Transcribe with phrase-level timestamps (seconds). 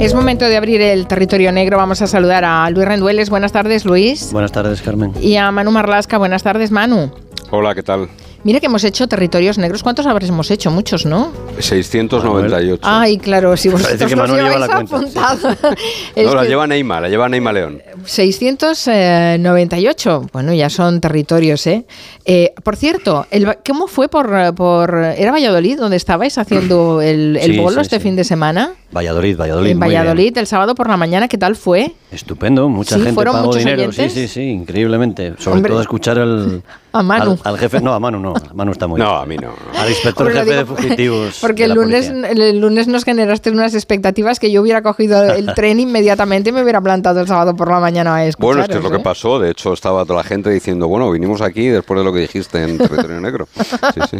[0.00, 1.76] Es momento de abrir el territorio negro.
[1.76, 3.28] Vamos a saludar a Luis Rendueles.
[3.28, 4.32] Buenas tardes, Luis.
[4.32, 5.12] Buenas tardes, Carmen.
[5.20, 6.16] Y a Manu Marlasca.
[6.16, 7.10] Buenas tardes, Manu.
[7.50, 8.08] Hola, ¿qué tal?
[8.42, 9.82] Mira que hemos hecho territorios negros.
[9.82, 10.70] ¿Cuántos habremos hecho?
[10.70, 11.30] Muchos, ¿no?
[11.58, 12.80] 698.
[12.82, 15.74] Ay, claro, si vosotros Parece que los Manuel lleva lleváis la cuenta, apuntado.
[16.16, 17.82] Es no, la lleva Neymar, la lleva Neymar León.
[18.04, 20.26] 698.
[20.32, 21.84] Bueno, ya son territorios, ¿eh?
[22.24, 24.94] Eh, por cierto, el ¿cómo fue por, por...
[24.94, 28.02] ¿Era Valladolid donde estabais haciendo el, el Sí, bolo sí, este sí.
[28.02, 28.72] fin de semana?
[28.92, 29.70] Valladolid, Valladolid.
[29.70, 30.00] en muy bien.
[30.00, 31.92] Valladolid, el sábado por la mañana, ¿qué tal fue?
[32.10, 33.82] Estupendo, mucha Sí, gente ¿fueron pagó dinero.
[33.82, 34.12] oyentes?
[34.12, 35.34] Sí, sí, sí, increíblemente.
[35.38, 35.70] Sobre Hombre.
[35.70, 37.38] todo escuchar al, A Manu.
[37.44, 39.22] Al, al jefe, no, a Manu no, a Manu está muy No, bien.
[39.22, 39.80] a mí no.
[39.80, 41.38] Al inspector Hombre, jefe de fugitivos.
[41.40, 45.46] Porque de el lunes, el lunes nos generaste unas expectativas que yo hubiera cogido el
[45.54, 48.56] tren inmediatamente y me hubiera plantado el sábado por la mañana a escucharos.
[48.56, 49.04] Bueno, es que es lo que ¿eh?
[49.04, 49.38] pasó.
[49.38, 52.62] De hecho, estaba toda la gente diciendo, bueno, vinimos aquí después de lo que dijiste
[52.62, 53.48] en Territorio Negro.
[53.54, 54.16] Sí, sí.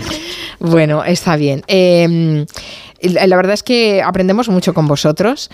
[0.61, 1.63] Bueno, está bien.
[1.67, 2.47] Eh,
[3.03, 5.51] la la verdad es que aprendemos mucho con vosotros.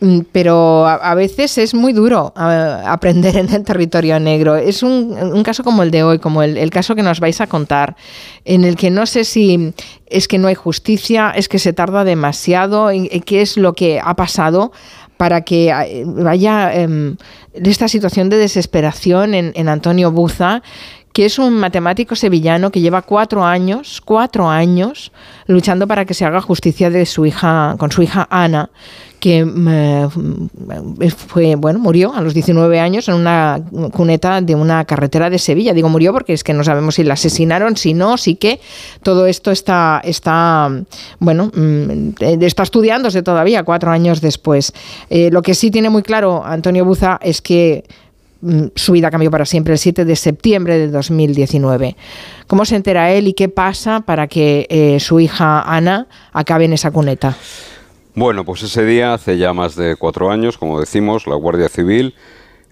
[0.00, 4.56] Mm, Pero a, veces es muy duro a- aprender en el territorio negro.
[4.56, 7.40] Es un, un caso como el de hoy, como el, el caso que nos vais
[7.40, 7.96] a contar,
[8.44, 9.72] en el que no sé si
[10.06, 12.90] es que no hay justicia, es que se tarda demasiado,
[13.24, 14.72] qué es lo que ha pasado
[15.18, 17.16] para que eh, vaya em,
[17.52, 20.62] esta situación de desesperación en, en Antonio Buza,
[21.12, 25.10] que es un matemático sevillano que lleva cuatro años, cuatro años,
[25.48, 28.70] luchando para que se haga justicia de su hija, con su hija Ana,
[29.18, 33.60] que eh, fue, bueno, murió a los 19 años en una
[33.92, 35.74] cuneta de una carretera de Sevilla.
[35.74, 38.60] Digo murió porque es que no sabemos si la asesinaron, si no, sí que
[39.02, 40.70] todo esto está, está
[41.18, 44.72] bueno, mm, está estudiándose todavía cuatro años después.
[45.10, 47.84] Eh, lo que sí tiene muy claro Antonio Buza es que
[48.40, 51.96] mm, su vida cambió para siempre el 7 de septiembre de 2019.
[52.46, 56.72] ¿Cómo se entera él y qué pasa para que eh, su hija Ana acabe en
[56.72, 57.36] esa cuneta?
[58.18, 62.16] Bueno, pues ese día, hace ya más de cuatro años, como decimos, la Guardia Civil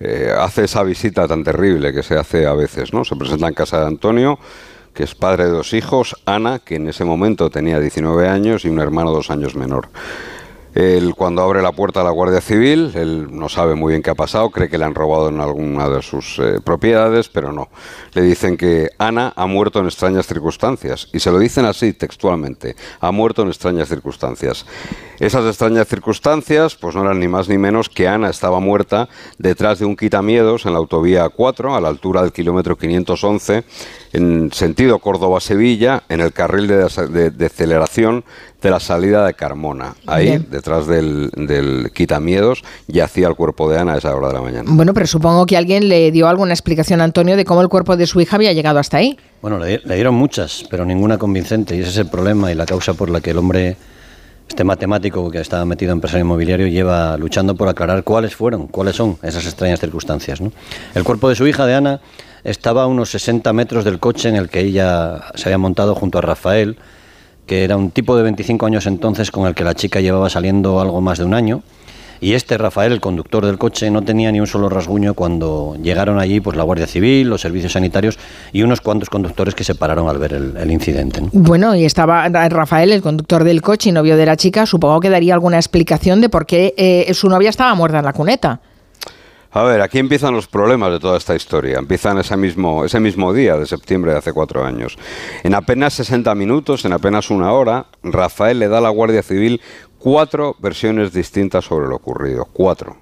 [0.01, 3.05] eh, hace esa visita tan terrible que se hace a veces, ¿no?
[3.05, 4.41] Se presenta en casa de Antonio,
[4.93, 8.69] que es padre de dos hijos, Ana, que en ese momento tenía 19 años, y
[8.71, 9.89] un hermano dos años menor.
[10.77, 14.11] Él, cuando abre la puerta a la Guardia Civil, él no sabe muy bien qué
[14.11, 17.71] ha pasado, cree que le han robado en alguna de sus eh, propiedades, pero no.
[18.13, 22.77] Le dicen que Ana ha muerto en extrañas circunstancias, y se lo dicen así textualmente,
[23.01, 24.67] ha muerto en extrañas circunstancias.
[25.19, 29.09] Esas extrañas circunstancias, pues no eran ni más ni menos que Ana estaba muerta
[29.39, 33.65] detrás de un quitamiedos en la autovía 4, a la altura del kilómetro 511,
[34.13, 36.77] en sentido Córdoba-Sevilla, en el carril de,
[37.09, 38.25] de- de aceleración
[38.67, 39.95] de la salida de Carmona.
[40.07, 40.47] Ahí, Bien.
[40.51, 44.65] detrás del, del quitamiedos, yacía el cuerpo de Ana a esa hora de la mañana.
[44.67, 47.97] Bueno, pero supongo que alguien le dio alguna explicación a Antonio de cómo el cuerpo
[47.97, 49.17] de su hija había llegado hasta ahí.
[49.41, 51.77] Bueno, le, le dieron muchas, pero ninguna convincente.
[51.77, 53.77] Y ese es el problema y la causa por la que el hombre,
[54.49, 58.97] este matemático que estaba metido en empresario inmobiliario, lleva luchando por aclarar cuáles fueron, cuáles
[58.97, 60.41] son esas extrañas circunstancias.
[60.41, 60.51] ¿no?
[60.97, 62.01] El cuerpo de su hija, de Ana,
[62.43, 66.19] estaba a unos 60 metros del coche en el que ella se había montado junto
[66.19, 66.77] a Rafael,
[67.47, 70.81] que era un tipo de 25 años entonces con el que la chica llevaba saliendo
[70.81, 71.63] algo más de un año.
[72.21, 76.19] Y este Rafael, el conductor del coche, no tenía ni un solo rasguño cuando llegaron
[76.19, 78.19] allí pues la Guardia Civil, los servicios sanitarios
[78.53, 81.21] y unos cuantos conductores que se pararon al ver el, incidente.
[81.21, 81.29] ¿no?
[81.33, 85.11] Bueno, y estaba Rafael, el conductor del coche y novio de la chica, supongo que
[85.11, 88.61] daría alguna explicación de por qué eh, su novia estaba muerta en la cuneta.
[89.57, 91.79] A ver, aquí empiezan los problemas de toda esta historia.
[91.79, 94.99] Empiezan ese mismo, ese mismo día de septiembre de hace cuatro años.
[95.45, 99.63] En apenas 60 minutos, en apenas una hora, Rafael le da a la Guardia Civil
[99.99, 102.45] cuatro versiones distintas sobre lo ocurrido.
[102.53, 102.99] Cuatro.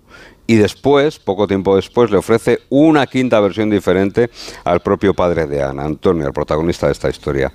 [0.47, 4.31] Y después, poco tiempo después, le ofrece una quinta versión diferente
[4.63, 7.53] al propio padre de Ana, Antonio, el protagonista de esta historia.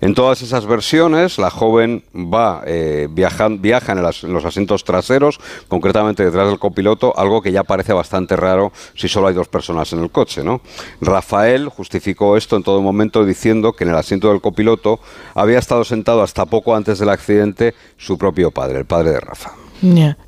[0.00, 6.48] En todas esas versiones, la joven va eh, viaja en, los asientos traseros, concretamente detrás
[6.48, 10.10] del copiloto, algo que ya parece bastante raro si solo hay dos personas en el
[10.10, 10.44] coche.
[10.44, 10.60] ¿no?
[11.00, 15.00] Rafael justificó esto en todo momento diciendo que en el asiento del copiloto
[15.34, 19.52] había estado sentado hasta poco antes del accidente su propio padre, el padre de Rafa.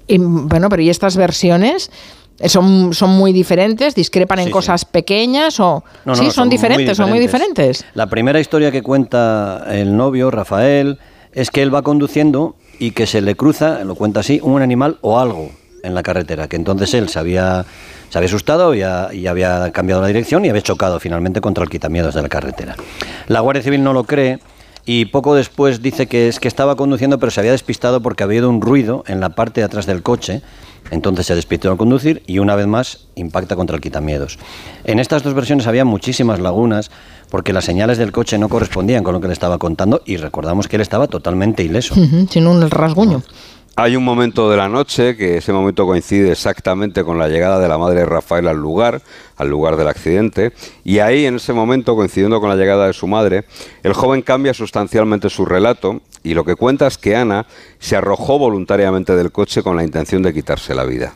[0.08, 1.90] Bueno, pero ¿y estas versiones?
[2.38, 3.94] Eh, ¿Son, son muy diferentes?
[3.94, 4.50] ¿Discrepan en sí.
[4.50, 5.58] cosas pequeñas?
[5.61, 7.85] o No, no, Sí, son, diferentes, son muy diferentes.
[7.94, 10.99] La primera historia que cuenta el novio, Rafael,
[11.32, 14.99] es que él va conduciendo y que se le cruza, lo cuenta así, un animal
[15.00, 15.50] o algo
[15.82, 17.64] en la carretera, que entonces él se había,
[18.08, 21.70] se había asustado y, y había cambiado la dirección y había chocado finalmente contra el
[21.70, 22.76] quitamiedos de la carretera.
[23.26, 24.38] La Guardia Civil no lo cree
[24.84, 28.38] y poco después dice que es que estaba conduciendo pero se había despistado porque había
[28.41, 30.43] oído un ruido en la parte de atrás del coche.
[30.90, 34.38] Entonces se despistó al conducir y una vez más impacta contra el quitamiedos.
[34.84, 36.90] En estas dos versiones había muchísimas lagunas
[37.30, 40.69] porque las señales del coche no correspondían con lo que le estaba contando y recordamos
[40.69, 41.94] que él estaba totalmente ileso.
[41.94, 43.22] Ujú, sin un rasguño.
[43.80, 47.69] Hay un momento de la noche que ese momento coincide exactamente con la llegada de
[47.69, 49.02] la madre de Rafael al lugar,
[49.36, 50.52] al lugar del accidente,
[50.82, 53.44] y ahí en ese momento, coincidiendo con la llegada de su madre,
[53.84, 57.46] el joven cambia sustancialmente su relato y lo que cuenta es que Ana
[57.78, 61.14] se arrojó voluntariamente del coche con la intención de quitarse la vida.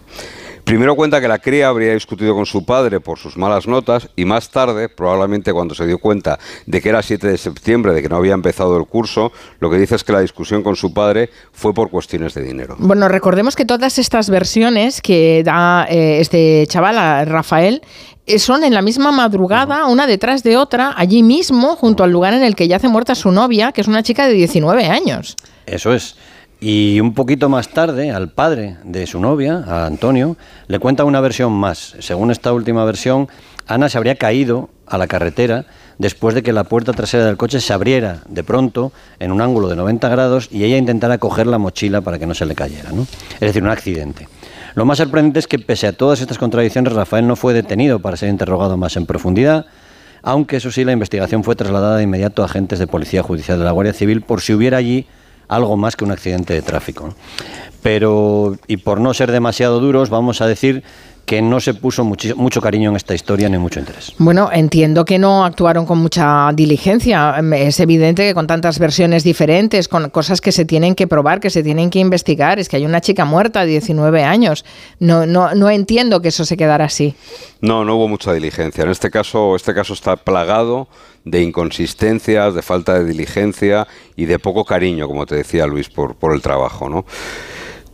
[0.64, 4.24] Primero cuenta que la cría habría discutido con su padre por sus malas notas y
[4.24, 8.08] más tarde, probablemente cuando se dio cuenta de que era 7 de septiembre, de que
[8.08, 11.30] no había empezado el curso, lo que dice es que la discusión con su padre
[11.52, 12.76] fue por cuestiones de dinero.
[12.78, 17.82] Bueno, recordemos que todas estas versiones que da eh, este chaval, Rafael,
[18.26, 22.34] eh, son en la misma madrugada, una detrás de otra, allí mismo, junto al lugar
[22.34, 25.36] en el que yace muerta su novia, que es una chica de 19 años.
[25.66, 26.16] Eso es.
[26.64, 30.36] Y un poquito más tarde, al padre de su novia, a Antonio,
[30.68, 31.96] le cuenta una versión más.
[31.98, 33.26] Según esta última versión,
[33.66, 35.64] Ana se habría caído a la carretera
[35.98, 39.66] después de que la puerta trasera del coche se abriera de pronto en un ángulo
[39.66, 42.92] de 90 grados y ella intentara coger la mochila para que no se le cayera.
[42.92, 43.08] ¿no?
[43.34, 44.28] Es decir, un accidente.
[44.76, 48.16] Lo más sorprendente es que pese a todas estas contradicciones, Rafael no fue detenido para
[48.16, 49.66] ser interrogado más en profundidad,
[50.22, 53.64] aunque eso sí, la investigación fue trasladada de inmediato a agentes de Policía Judicial de
[53.64, 55.08] la Guardia Civil por si hubiera allí
[55.54, 57.14] algo más que un accidente de tráfico.
[57.82, 60.84] Pero, y por no ser demasiado duros, vamos a decir
[61.26, 64.12] que no se puso mucho cariño en esta historia ni mucho interés.
[64.18, 67.36] Bueno, entiendo que no actuaron con mucha diligencia.
[67.56, 71.50] Es evidente que con tantas versiones diferentes, con cosas que se tienen que probar, que
[71.50, 74.64] se tienen que investigar, es que hay una chica muerta de 19 años.
[74.98, 77.14] No, no, no entiendo que eso se quedara así.
[77.60, 78.84] No, no hubo mucha diligencia.
[78.84, 80.88] En este caso, este caso está plagado
[81.24, 83.86] de inconsistencias, de falta de diligencia
[84.16, 87.04] y de poco cariño, como te decía Luis, por, por el trabajo, ¿no?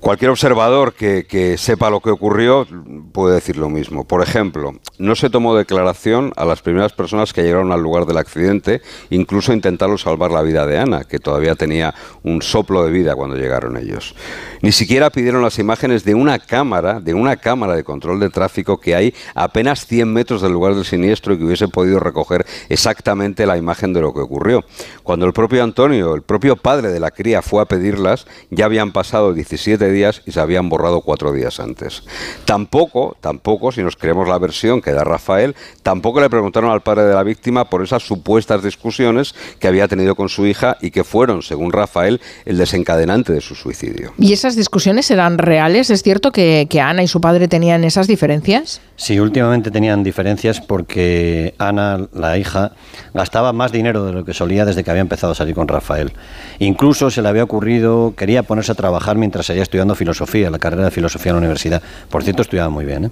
[0.00, 2.66] Cualquier observador que, sepa lo que ocurrió
[3.12, 4.06] puede decir lo mismo.
[4.06, 8.16] Por ejemplo, no se tomó declaración a las primeras personas que llegaron al lugar del
[8.16, 8.80] accidente,
[9.10, 13.36] incluso intentaron salvar la vida de Ana, que todavía tenía un soplo de vida cuando
[13.36, 14.14] llegaron ellos.
[14.62, 18.78] Ni siquiera pidieron las imágenes de una cámara, de una cámara de control de tráfico
[18.78, 23.46] que hay apenas 100 metros del lugar del siniestro y que hubiese podido recoger exactamente
[23.46, 24.64] la imagen de lo que ocurrió.
[25.02, 28.92] Cuando el propio Antonio, el propio padre de la cría, fue a pedirlas, ya habían
[28.92, 32.02] pasado 17 días y se habían borrado cuatro días antes.
[32.44, 37.04] Tampoco, tampoco, si nos creemos la versión que da Rafael, tampoco le preguntaron al padre
[37.04, 41.04] de la víctima por esas supuestas discusiones que había tenido con su hija y que
[41.04, 44.12] fueron, según Rafael, el desencadenante de su suicidio.
[44.18, 45.90] ¿Y esas discusiones eran reales?
[45.90, 48.80] ¿Es cierto que, que Ana y su padre tenían esas diferencias?
[48.96, 52.72] Sí, últimamente tenían diferencias porque Ana, la hija,
[53.14, 56.12] gastaba más dinero de lo que solía desde que había empezado a salir con Rafael.
[56.58, 60.86] Incluso se le había ocurrido, quería ponerse a trabajar mientras ella estudiando filosofía, la carrera
[60.86, 61.82] de filosofía en la universidad.
[62.10, 63.04] Por cierto, estudiaba muy bien.
[63.04, 63.10] ¿eh?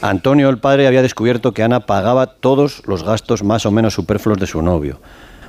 [0.00, 4.38] Antonio, el padre, había descubierto que Ana pagaba todos los gastos más o menos superfluos
[4.38, 5.00] de su novio.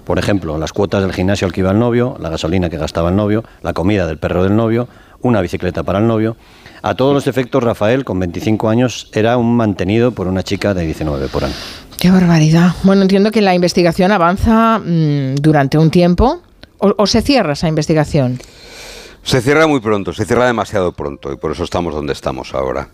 [0.05, 3.09] Por ejemplo, las cuotas del gimnasio al que iba el novio, la gasolina que gastaba
[3.09, 4.87] el novio, la comida del perro del novio,
[5.21, 6.35] una bicicleta para el novio.
[6.81, 10.83] A todos los efectos, Rafael, con 25 años, era un mantenido por una chica de
[10.83, 11.53] 19 por año.
[11.99, 12.71] Qué barbaridad.
[12.81, 16.41] Bueno, entiendo que la investigación avanza mm, durante un tiempo.
[16.79, 18.39] ¿O se cierra esa investigación?
[19.25, 22.89] Se cierra muy pronto, se cierra demasiado pronto y por eso estamos donde estamos ahora.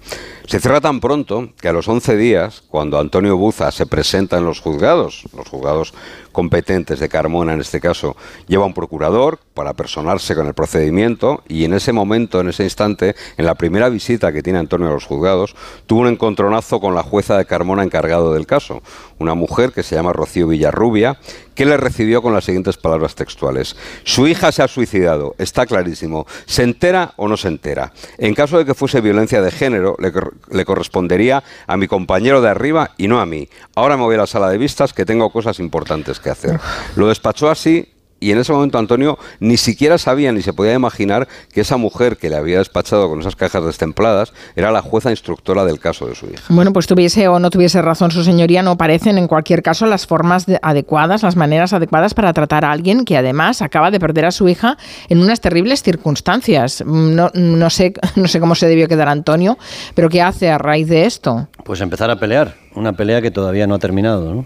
[0.47, 4.45] Se cierra tan pronto que a los 11 días, cuando Antonio Buza se presenta en
[4.45, 5.93] los juzgados, los juzgados
[6.31, 8.15] competentes de Carmona en este caso,
[8.47, 13.13] lleva un procurador para personarse con el procedimiento y en ese momento, en ese instante,
[13.35, 15.53] en la primera visita que tiene Antonio a los juzgados,
[15.85, 18.81] tuvo un encontronazo con la jueza de Carmona encargado del caso,
[19.19, 21.19] una mujer que se llama Rocío Villarrubia,
[21.55, 23.75] que le recibió con las siguientes palabras textuales.
[24.03, 26.25] Su hija se ha suicidado, está clarísimo.
[26.45, 27.93] ¿Se entera o no se entera?
[28.17, 32.91] En caso de que fuese violencia de género, le, correspondería a mi compañero de arriba
[32.97, 33.49] y no a mí.
[33.75, 36.59] Ahora me voy a la sala de vistas que tengo cosas importantes que hacer.
[36.95, 37.89] Lo despachó así
[38.21, 42.15] y en ese momento Antonio ni siquiera sabía ni se podía imaginar que esa mujer
[42.17, 46.15] que le había despachado con esas cajas destempladas era la jueza instructora del caso de
[46.15, 46.43] su hija.
[46.49, 50.05] Bueno, pues tuviese o no tuviese razón su señoría, no parecen en cualquier caso las
[50.05, 54.31] formas adecuadas, las maneras adecuadas para tratar a alguien que además acaba de perder a
[54.31, 54.77] su hija
[55.09, 56.83] en unas terribles circunstancias.
[56.85, 59.57] No, no, sé, no sé cómo se debió quedar Antonio,
[59.95, 61.47] pero ¿qué hace a raíz de esto?
[61.63, 64.33] Pues empezar a pelear, una pelea que todavía no ha terminado.
[64.33, 64.45] ¿no?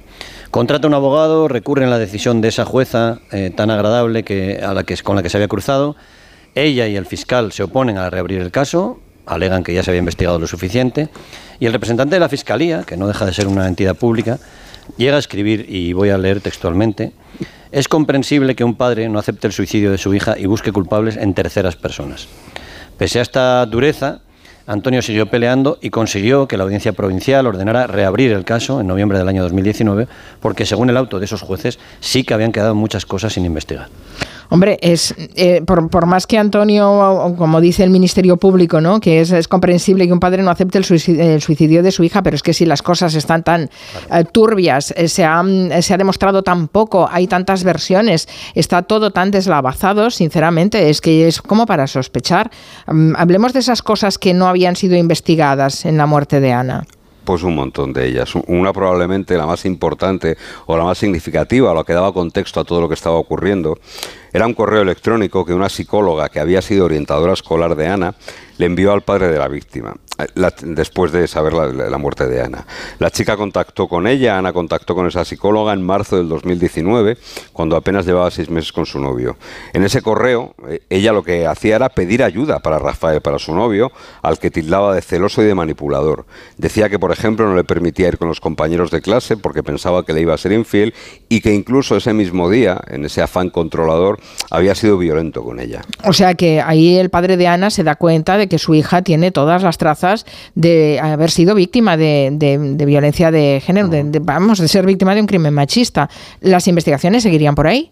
[0.52, 4.74] Contrata un abogado, recurre en la decisión de esa jueza eh, tan agradable que, a
[4.74, 5.96] la que, con la que se había cruzado.
[6.56, 10.00] Ella y el fiscal se oponen a reabrir el caso, alegan que ya se había
[10.00, 11.10] investigado lo suficiente.
[11.60, 14.40] Y el representante de la fiscalía, que no deja de ser una entidad pública,
[14.98, 17.12] llega a escribir, y voy a leer textualmente,
[17.72, 21.18] es comprensible que un padre no acepte el suicidio de su hija y busque culpables
[21.18, 22.28] en terceras personas.
[22.98, 24.22] Pese a esta dureza,
[24.68, 29.20] Antonio siguió peleando y consiguió que la audiencia provincial ordenara reabrir el caso en noviembre
[29.20, 30.08] del año 2019,
[30.40, 33.90] porque según el auto de esos jueces sí que habían quedado muchas cosas sin investigar.
[34.50, 39.00] Hombre, es eh, por, más que Antonio, como dice el Ministerio Público, ¿no?
[39.00, 42.44] que es, comprensible que un padre no acepte el suicidio, de su hija, pero es
[42.44, 43.70] que si las cosas están tan
[44.12, 45.44] eh, turbias, eh, se, ha,
[45.82, 51.28] se ha demostrado tan poco, hay tantas versiones, está todo tan deslavazado, sinceramente, es que
[51.28, 52.52] es como para sospechar.
[52.88, 56.86] Mm, hablemos de esas cosas que no habían sido investigadas en la muerte de Ana.
[57.26, 58.34] Pues un montón de ellas.
[58.48, 62.82] Una probablemente la más importante o la más significativa, lo que daba contexto a todo
[62.82, 63.80] lo que estaba ocurriendo,
[64.32, 68.14] era un correo electrónico que una psicóloga que había sido orientadora escolar de Ana
[68.58, 69.96] le envió al padre de la víctima,
[70.62, 72.66] después de saber la, muerte de Ana.
[73.00, 77.18] La chica contactó con ella, Ana contactó con esa psicóloga en marzo del 2019,
[77.52, 79.38] cuando apenas llevaba seis meses con su novio.
[79.74, 83.54] En ese correo, eh, ella lo que hacía era pedir ayuda para Rafael, para su
[83.54, 83.92] novio,
[84.22, 86.26] al que tildaba de celoso y de manipulador.
[86.58, 90.06] Decía que, por ejemplo, no le permitía ir con los compañeros de clase porque pensaba
[90.06, 90.94] que le iba a ser infiel
[91.30, 94.20] y que incluso ese mismo día, en ese afán controlador,
[94.50, 95.82] había sido violento con ella.
[96.04, 99.02] O sea que ahí el padre de Ana se da cuenta de que su hija
[99.02, 100.05] tiene todas las trazas
[100.54, 105.28] de haber sido víctima de, violencia de género, de, vamos, de ser víctima de un
[105.28, 106.10] crimen machista.
[106.42, 107.92] ¿Las investigaciones seguirían por ahí?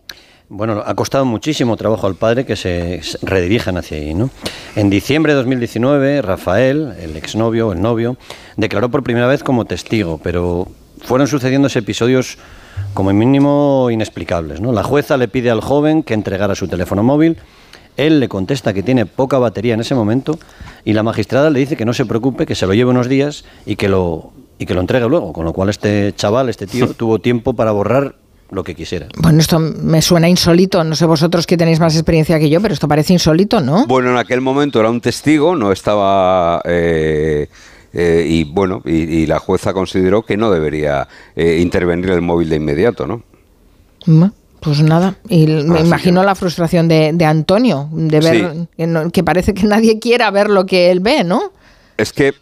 [0.50, 4.14] Bueno, ha costado muchísimo trabajo al padre que se redirijan hacia ahí.
[4.14, 4.30] ¿no?
[4.76, 8.18] En diciembre de 2019, Rafael, el exnovio, el novio,
[8.58, 10.68] declaró por primera vez como testigo, pero
[11.02, 12.38] fueron sucediéndose episodios
[12.94, 14.62] como mínimo inexplicables.
[14.62, 14.72] ¿no?
[14.74, 17.38] La jueza le pide al joven que entregara su teléfono móvil
[17.98, 20.40] él le contesta que tiene poca batería en ese momento
[20.86, 23.46] y la magistrada le dice que no se preocupe, que se lo lleve unos días
[23.66, 25.34] y que lo, y que lo entregue luego.
[25.34, 28.16] Con lo cual este chaval, este tío, tuvo tiempo para borrar
[28.52, 29.08] lo que quisiera.
[29.18, 30.84] Bueno, esto me suena insólito.
[30.84, 33.88] No sé vosotros que tenéis más experiencia que yo, pero esto parece insólito, ¿no?
[33.88, 36.62] Bueno, en aquel momento era un testigo, no estaba...
[36.66, 37.48] Eh,
[37.96, 42.56] eh, y bueno, y, la jueza consideró que no debería eh, intervenir el móvil de
[42.56, 43.22] inmediato, ¿no?
[44.64, 48.20] Pues nada, y me imagino la frustración de, Antonio, de
[48.78, 51.52] ver que, parece que nadie quiera ver lo que él ve, ¿no?
[51.98, 52.34] Es que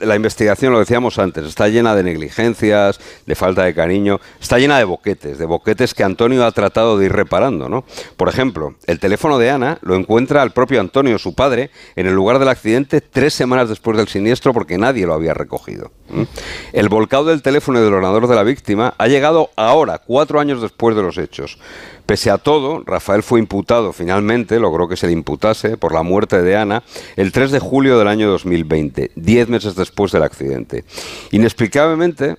[0.00, 4.78] la investigación, lo decíamos antes, está llena de negligencias, de falta de cariño, está llena
[4.78, 7.84] de boquetes, de boquetes que Antonio ha tratado de ir reparando, ¿no?
[8.16, 12.14] Por ejemplo, el teléfono de Ana lo encuentra el propio Antonio, su padre, en el
[12.14, 15.90] lugar del accidente tres semanas después del siniestro porque nadie lo había recogido.
[16.72, 20.62] El volcado del teléfono y del ordenador de la víctima ha llegado ahora, cuatro años
[20.62, 21.58] después de los hechos.
[22.06, 26.40] Pese a todo, Rafael fue imputado finalmente, logró que se le imputase por la muerte
[26.40, 26.84] de Ana
[27.16, 30.84] el 3 de julio del año 2020, diez meses después del accidente.
[31.32, 32.36] Inexplicablemente,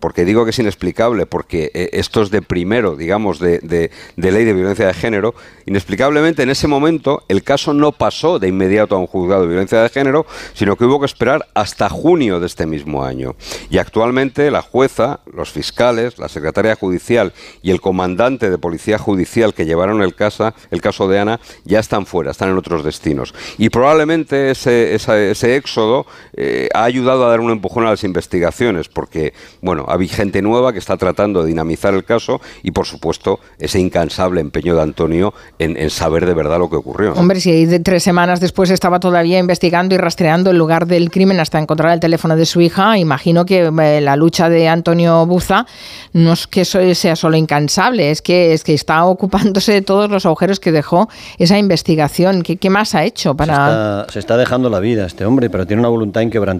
[0.00, 4.52] porque digo que es inexplicable, porque eh, esto es de primero, digamos, de, ley de
[4.52, 9.06] violencia de género, inexplicablemente en ese momento el caso no pasó de inmediato a un
[9.06, 13.04] juzgado de violencia de género, sino que hubo que esperar hasta junio de este mismo
[13.04, 13.36] año.
[13.70, 19.54] Y actualmente la jueza, los fiscales, la secretaria judicial y el comandante de policía judicial
[19.54, 23.34] que llevaron el, casa, el caso de Ana ya están fuera, están en otros destinos.
[23.58, 28.88] Y probablemente ese, ese, éxodo eh, ha ayudado a dar un empujón a las investigaciones,
[28.88, 33.40] porque, bueno, hay gente nueva que está tratando de dinamizar el caso y, por supuesto,
[33.58, 37.12] ese incansable empeño de Antonio en, saber de verdad lo que ocurrió.
[37.14, 41.58] Hombre, si tres semanas después estaba todavía investigando y rastreando el lugar del crimen hasta
[41.58, 45.66] encontrar el teléfono de su hija, imagino que eh, la lucha de Antonio Buza
[46.12, 50.26] no es que sea solo incansable, es que, es que está ocupándose de todos los
[50.26, 51.08] agujeros que dejó
[51.38, 52.42] esa investigación.
[52.42, 54.06] ¿Qué, más ha hecho para...?
[54.10, 56.55] Se está, dejando la vida este hombre, pero tiene una voluntad inquebrantable.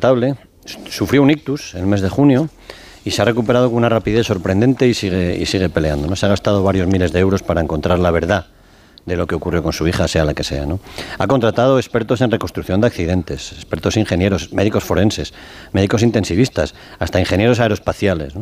[0.88, 2.48] Sufrió un ictus el mes de junio
[3.04, 6.08] y se ha recuperado con una rapidez sorprendente y sigue, y sigue peleando.
[6.08, 6.16] ¿no?
[6.16, 8.46] Se ha gastado varios miles de euros para encontrar la verdad
[9.06, 10.66] de lo que ocurrió con su hija, sea la que sea.
[10.66, 10.80] ¿no?
[11.18, 15.32] Ha contratado expertos en reconstrucción de accidentes, expertos ingenieros, médicos forenses,
[15.72, 18.34] médicos intensivistas, hasta ingenieros aeroespaciales.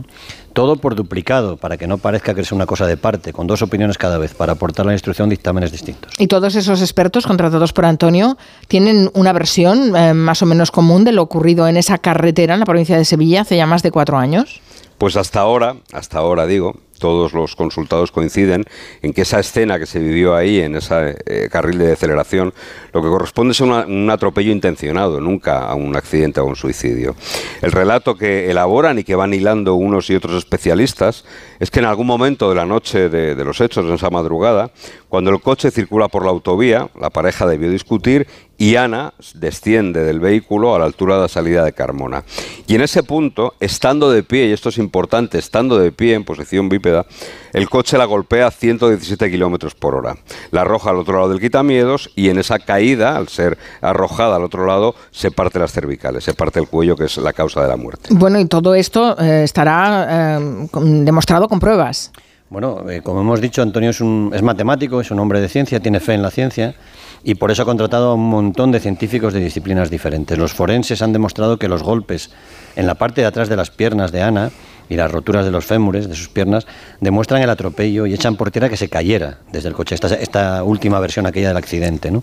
[0.55, 3.63] Todo por duplicado, para que no parezca que es una cosa de parte, con dos
[3.63, 6.13] opiniones cada vez, para aportar la instrucción dictámenes distintos.
[6.19, 11.05] ¿Y todos esos expertos contratados por Antonio tienen una versión eh, más o menos común
[11.05, 13.91] de lo ocurrido en esa carretera en la provincia de Sevilla hace ya más de
[13.91, 14.61] cuatro años?
[14.99, 18.65] Pues hasta ahora, hasta ahora digo, todos los consultados coinciden
[19.03, 22.55] en que esa escena que se vivió ahí, en ese eh, carril de aceleración,
[22.93, 27.15] lo que corresponde es un atropello intencionado, nunca a un accidente o un suicidio.
[27.63, 31.25] El relato que elaboran y que van hilando unos y otros especialistas
[31.61, 34.71] es que en algún momento de la noche de, de los hechos, en esa madrugada,
[35.09, 38.27] cuando el coche circula por la autovía, la pareja debió discutir
[38.65, 42.25] y Ana desciende del vehículo a la altura de la salida de Carmona.
[42.67, 46.25] Y en ese punto, estando de pie, y esto es importante, estando de pie en
[46.25, 47.05] posición bípeda,
[47.53, 50.17] el coche la golpea a 117 kilómetros por hora.
[50.51, 54.45] La arroja al otro lado del quitamiedos y en esa caída, al ser arrojada al
[54.45, 57.69] otro lado, se parte las cervicales, se parte el cuello, que es la causa de
[57.69, 58.09] la muerte.
[58.13, 62.13] Bueno, y todo esto eh, estará eh, demostrado con pruebas.
[62.55, 65.81] Bueno, eh, como hemos dicho, Antonio es, un, es matemático, es un hombre de ciencia,
[65.81, 66.77] tiene fe en la ciencia
[67.25, 70.39] y por eso ha contratado a un montón de científicos de disciplinas diferentes.
[70.39, 72.31] Los forenses han demostrado que los golpes
[72.77, 74.53] en la parte de atrás de las piernas de Ana
[74.89, 76.67] y las roturas de los fémures, de sus piernas,
[77.01, 79.95] demuestran el atropello y echan por tierra que se cayera desde el coche.
[79.95, 82.11] Esta, esta última versión, aquella del accidente.
[82.11, 82.23] ¿no?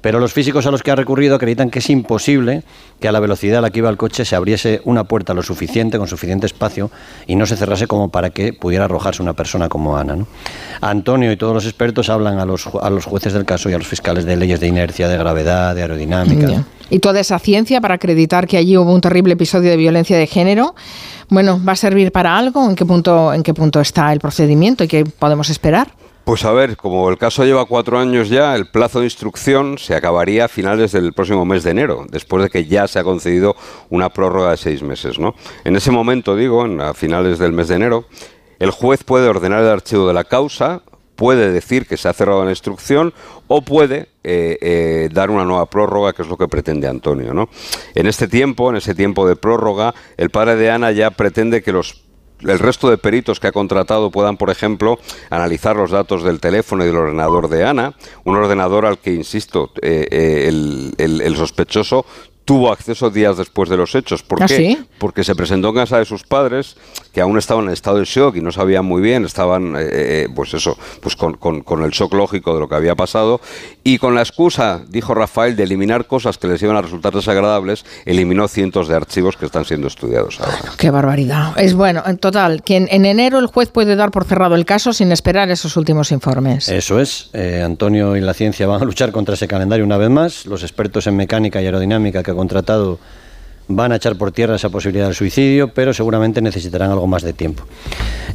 [0.00, 2.62] Pero los físicos a los que ha recurrido acreditan que es imposible
[3.00, 5.42] que a la velocidad a la que iba el coche se abriese una puerta lo
[5.42, 6.90] suficiente, con suficiente espacio,
[7.26, 10.16] y no se cerrase como para que pudiera arrojarse una persona como Ana.
[10.16, 10.26] ¿no?
[10.80, 13.78] Antonio y todos los expertos hablan a los, a los jueces del caso y a
[13.78, 16.64] los fiscales de leyes de inercia, de gravedad, de aerodinámica.
[16.90, 20.26] Y toda esa ciencia para acreditar que allí hubo un terrible episodio de violencia de
[20.26, 20.74] género,
[21.28, 22.68] bueno, ¿va a servir para algo?
[22.68, 25.92] ¿En qué punto, en qué punto está el procedimiento y qué podemos esperar?
[26.24, 29.94] Pues a ver, como el caso lleva cuatro años ya, el plazo de instrucción se
[29.94, 33.56] acabaría a finales del próximo mes de enero, después de que ya se ha concedido
[33.88, 35.18] una prórroga de seis meses.
[35.18, 35.34] ¿no?
[35.64, 38.04] En ese momento, digo, a finales del mes de enero,
[38.58, 40.82] el juez puede ordenar el archivo de la causa,
[41.20, 43.12] puede decir que se ha cerrado la instrucción
[43.46, 47.34] o puede eh, eh, dar una nueva prórroga, que es lo que pretende Antonio.
[47.34, 47.50] ¿no?
[47.94, 51.72] En este tiempo, en ese tiempo de prórroga, el padre de Ana ya pretende que
[51.72, 52.04] los
[52.40, 54.98] el resto de peritos que ha contratado puedan, por ejemplo,
[55.28, 59.72] analizar los datos del teléfono y del ordenador de Ana, un ordenador al que, insisto,
[59.82, 62.06] eh, el, el, sospechoso
[62.44, 64.22] tuvo acceso días después de los hechos.
[64.22, 64.56] ¿Por ¿Ah, qué?
[64.56, 64.78] sí?
[64.98, 66.76] Porque se presentó en casa de sus padres,
[67.12, 70.28] que aún estaban en estado de shock y no sabían muy bien, estaban, eh, eh,
[70.34, 73.40] pues eso, pues con, con- con el shock lógico de lo que había pasado,
[73.84, 77.84] y con la excusa, dijo Rafael, de eliminar cosas que les iban a resultar desagradables,
[78.04, 80.72] eliminó cientos de archivos que están siendo estudiados ahora.
[80.76, 81.58] Qué barbaridad.
[81.58, 84.64] Es bueno, en total, que en, en enero el juez puede dar por cerrado el
[84.64, 86.68] caso sin esperar esos últimos informes.
[86.68, 87.30] Eso es.
[87.32, 90.46] Eh, Antonio y la ciencia van a luchar contra ese calendario una vez más.
[90.46, 92.98] Los expertos en mecánica y aerodinámica que ha contratado
[93.70, 97.32] van a echar por tierra esa posibilidad del suicidio, pero seguramente necesitarán algo más de
[97.32, 97.64] tiempo.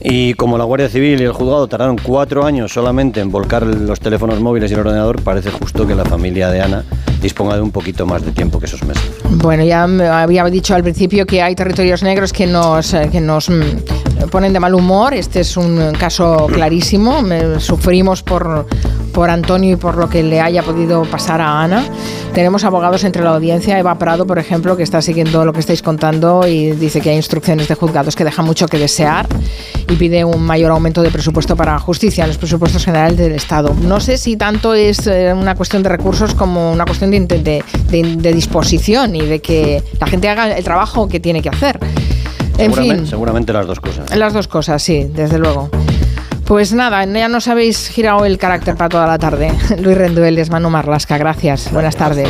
[0.01, 3.99] Y como la Guardia Civil y el juzgado tardaron cuatro años solamente en volcar los
[3.99, 6.83] teléfonos móviles y el ordenador, parece justo que la familia de Ana
[7.21, 9.03] disponga de un poquito más de tiempo que esos meses.
[9.29, 13.19] Bueno, ya me había dicho al principio que hay territorios negros que nos, eh, que
[13.19, 15.13] nos mm, ponen de mal humor.
[15.13, 17.24] Este es un caso clarísimo.
[17.59, 18.67] Sufrimos por,
[19.11, 21.83] por Antonio y por lo que le haya podido pasar a Ana.
[22.33, 23.79] Tenemos abogados entre la audiencia.
[23.79, 27.16] Eva Prado, por ejemplo, que está siguiendo lo que estáis contando y dice que hay
[27.16, 29.27] instrucciones de juzgados que dejan mucho que desear
[29.90, 33.75] y pide un mayor aumento de presupuesto para justicia en los presupuestos generales del Estado.
[33.81, 37.42] No sé si tanto es eh, una cuestión de recursos como una cuestión de, inte-
[37.44, 41.50] de- de- de disposición y de que la gente haga el trabajo que tiene que
[41.50, 41.79] hacer.
[42.57, 44.16] En seguramente, fin, seguramente las dos cosas.
[44.16, 45.70] las dos cosas, sí, desde luego.
[46.46, 49.51] Pues nada, ya nos habéis girado el carácter para toda la tarde.
[49.81, 51.72] Luis Rendueles, Manu Marlasca, gracias.
[51.72, 52.29] Buenas tardes.